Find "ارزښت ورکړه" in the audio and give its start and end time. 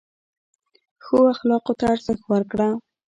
1.93-2.67